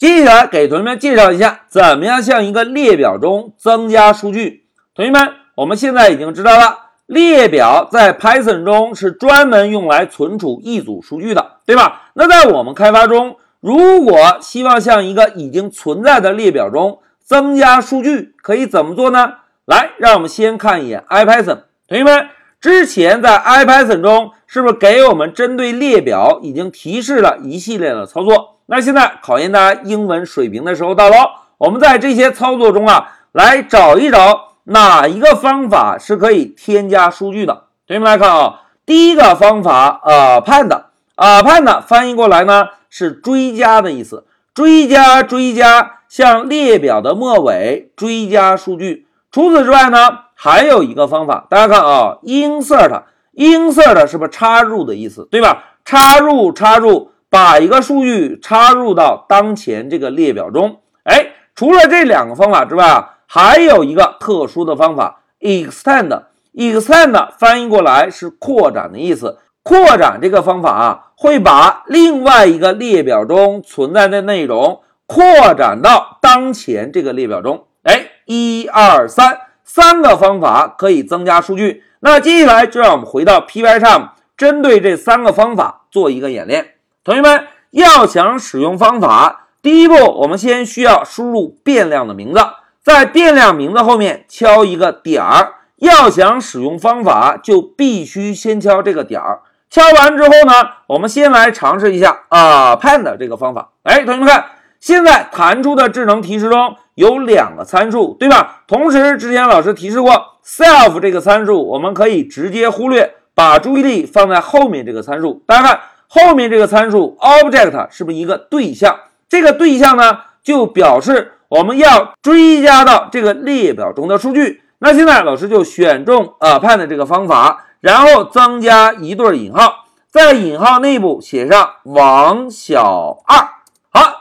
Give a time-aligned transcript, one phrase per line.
[0.00, 4.64] 接下来给同学们介绍一下，怎么样向一个列表中增加数据。
[4.94, 12.10] 同学们，我们现在已经知道了，列表在 Python 中是专门用来存储一组数据的，对吧？
[12.14, 19.34] 那在我们开发中，如果希望向一个已经存在的列表中增加数据，可以怎么做呢？
[19.66, 21.64] 来，让我们先看一眼 IPython。
[21.86, 22.26] 同学们，
[22.58, 28.56] 之前在 IPython 中是不是给我们针对列表已经提示了一系列的操作？
[28.66, 31.14] 那现在考验大家英文水平的时候到了，
[31.56, 37.66] 我们在这些操作中啊，来找一找哪一个方法是可以添加数据的。
[37.86, 49.06] 同学们来看啊，第一个方法，append，append 翻译过来呢是追加的意思，追加追加，向列表的末尾追加数据。
[49.30, 49.98] 除此之外呢，
[50.34, 53.02] 还有一个方法，大家看啊，insert
[53.40, 55.64] insert 是不是插入的意思，对吧？
[55.84, 57.10] 插入，插入。
[57.32, 66.22] 把一个数据插入到当前这个列表中，哎，除了这两个方法之外啊，还有一个特殊的方法，extend。
[66.52, 69.38] extend 翻译过来是扩展的意思。
[69.62, 77.66] 扩展这个方法啊，会把另外一个列表中存在的内容扩展到当前这个列表中。
[77.84, 79.38] 哎，一二三，
[79.72, 81.84] 三个方法可以增加数据。
[82.00, 86.72] 那接下来就让我们回到 Pycharm，针对这三个方法做一个演练。
[87.04, 92.40] 同学们要想使用方法，第一步我们先需要输入变量的名字，
[92.82, 95.54] 在变量名字后面敲一个点儿。
[95.76, 99.42] 要想使用方法，就必须先敲这个点儿。
[99.70, 100.52] 敲完之后呢，
[100.88, 103.70] 我们先来尝试一下 append 这个方法。
[103.84, 104.46] 哎，同学们看，
[104.80, 108.62] 现在弹出的智能提示中有两个参数，对吧？
[108.66, 110.12] 同时之前老师提示过
[110.44, 115.42] self 这个参数，我们可以直接忽略，把注意力放在后面这个参数。
[115.46, 115.80] 大家看。
[116.12, 118.98] 后面这个参数 object 是不是一个对象？
[119.28, 124.60] 这个对象呢，就表示我们要追加到这个列表中的数据。
[124.80, 133.59] 那现在老师就选中 append 这个方法，然后增加一对引号，在引号内部写上王小二。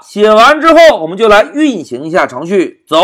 [0.10, 2.84] 写完之后，我们就来运行一下程序。
[2.88, 2.98] 走，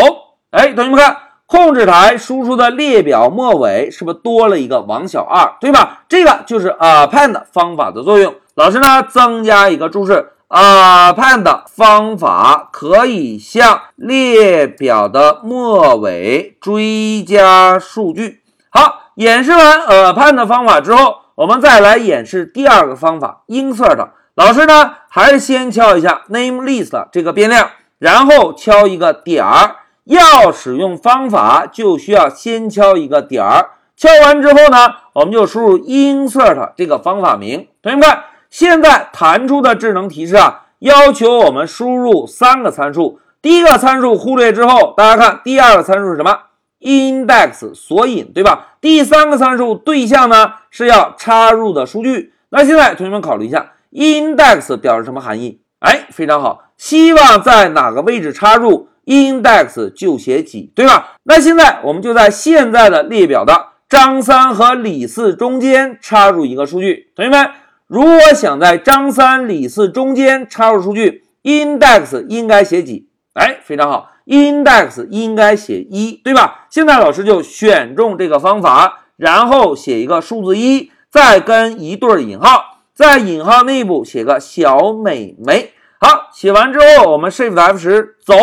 [0.50, 1.18] 哎，同学们看。
[1.46, 6.02] 控制台输出的列表末尾是不是多了一个王小二，对吧？
[6.08, 8.34] 这个就是 append 方法的作用。
[8.56, 18.40] 老师呢，增加一个注释：append 方法可以向列表的末尾追加数据。
[18.68, 24.08] 好，演示完 append 方法之后，我们再来演示第二个方法 insert。
[24.36, 29.76] 老师呢，还是先敲一下 name list 这个变量，然后敲一个点儿。
[30.04, 33.70] 要使用方法，就需要先敲一个点儿。
[33.96, 37.66] 敲完之后呢，我们就输入 insert 这个方法名。
[37.82, 43.18] 同学们看，现在弹出的智能提示啊，要求我们输入三个参数。
[43.40, 46.38] 第一个参数忽略之后，大家看第二个参数是什么
[46.82, 48.74] ？index 索引，对吧？
[48.82, 52.34] 第三个参数对象呢是要插入的数据。
[52.50, 55.60] 那现在同学们考虑一下，index 表示什么含义？
[55.80, 61.16] 哎，非常好，希望在哪个位置插入？index 就写几，对吧？
[61.24, 67.12] 那现在我们就在现在的列表的张三和李四中间插入一个数据。
[67.14, 67.50] 同学们，
[67.86, 73.08] 如果想在张三、李四中间插入数据，index 应该写几？
[73.34, 76.66] 哎，非常好，index 应该写一，对吧？
[76.70, 85.72] 现在老师就选中这个方法，然后写一个数字一，再跟一对引号，在引号内部写个小美眉。
[86.00, 88.34] 好，写完之后，我们 Shift F 十走。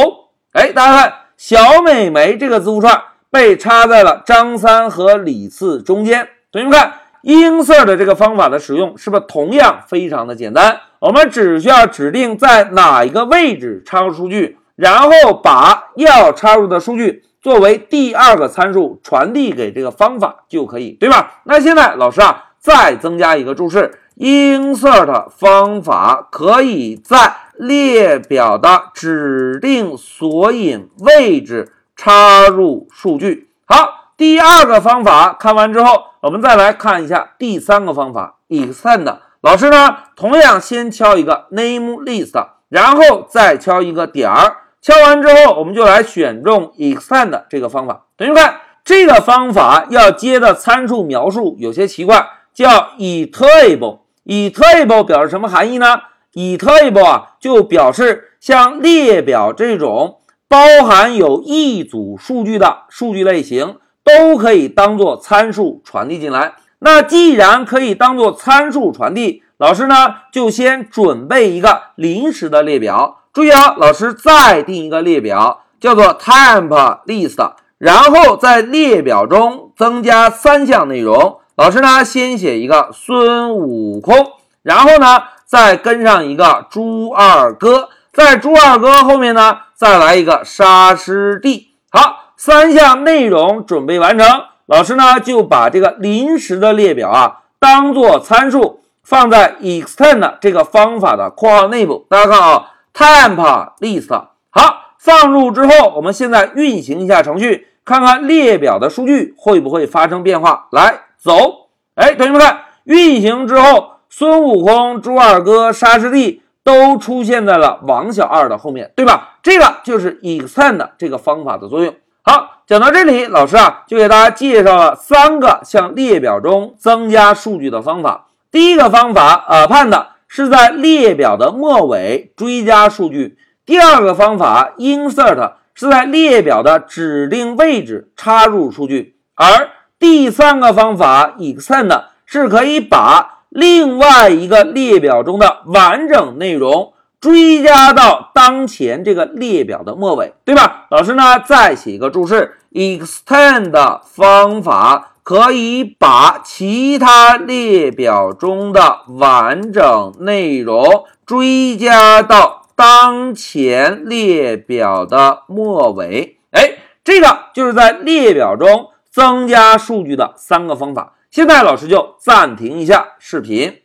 [0.51, 6.29] 哎，大家看，小美眉这个字符串被插在了张三和李四中间。
[6.51, 6.93] 同学们看
[7.23, 10.81] ，insert 这个方法的使用是不是同样非常的简单？
[10.99, 21.41] 我们只需要指定在哪一个位置插入数据，然后把要插入的数据作为第二个参数传递给这个方法就可以，对吧？
[21.45, 27.38] 那现在老师啊，再增加一个注释：insert 方法可以在。
[27.56, 33.51] 列表的指定索引位置插入数据。
[33.65, 39.18] 好，第二个方法看完之后，我们再来看一下第三个方法 extend。
[39.42, 44.57] 老师呢，同样先敲一个 name list，然后再敲一个点儿。
[44.81, 48.06] 敲完之后，我们就来选中 extend 这个方法。
[48.18, 48.51] 同学们，
[48.83, 54.00] 这个方法要接的参数描述有些奇怪，叫 iterable。
[54.23, 55.99] 以 table 表示什么含义呢
[56.33, 66.53] 以 table 啊，就表示像列表这种包含有一组数据的数据类型，都可以当做参数传递进来。
[66.79, 76.67] 那既然可以当做参数传递，老师呢就先准备一个临时的列表，注意啊，老师再定一个列表，叫做 temp
[77.05, 81.37] list，然后在列表中增加三项内容。
[81.55, 84.15] 老师呢，先写一个孙悟空，
[84.63, 91.69] 然后呢，再跟上一个猪二哥，在猪二哥后面呢，再来一个沙师弟。
[91.91, 94.27] 好，三项内容准备完成，
[94.65, 102.06] 老师呢就把这个临时的列表啊当做参数放在 extend 这个方法的括号内部。
[102.09, 102.69] 大家看啊。
[102.94, 104.11] temp list
[104.51, 110.67] 好，放入之后，我们现在运行一下程序，看看列表的数据会不会发生变化。
[110.71, 119.37] 来，走，哎，同学们看，运行之后，孙悟空、猪二哥、沙师弟都出现在了王小二的后面，对吧？
[119.41, 121.95] 这个就是 extend 这个方法的作用。
[122.23, 128.27] 好，讲到这里，老师啊就给大家介绍了三个向列表中增加数据的方法。
[128.51, 130.07] 第一个方法，append。
[130.35, 133.37] 是在列表的末尾追加数据。
[133.67, 139.69] 第二个方法，insert 是在列表的指定位置插入数据，而
[140.03, 146.91] 第三个方法，extend 是可以把另外一个列表中的完整内容
[147.21, 150.88] 追加到当前这个列表的末尾，对吧？
[150.91, 155.11] 老师呢，再写一个注释：extend 方法。
[155.23, 166.39] 可以把其他列表中的完整内容追加到当前列表的末尾。
[166.51, 166.73] 哎，
[167.06, 171.13] 这个就是在列表中增加数据的三个方法。
[171.30, 173.82] 现在老师就暂停一下视频。